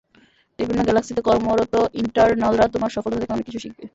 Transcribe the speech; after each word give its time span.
বিভিন্ন 0.59 0.81
গ্যালাক্সিতে 0.83 1.21
কর্মরত 1.21 1.73
ইটারনালরা 2.01 2.65
তোমার 2.67 2.93
সফলতা 2.95 3.19
থেকে 3.19 3.33
অনেক 3.33 3.45
কিছু 3.45 3.59
শিখবে। 3.59 3.83